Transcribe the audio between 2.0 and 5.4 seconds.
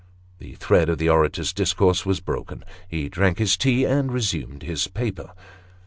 was broken. He drank his tea and resumed the paper.